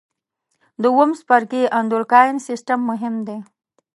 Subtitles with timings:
[0.81, 3.37] د اووم څپرکي اندورکاین سیستم مهم دی.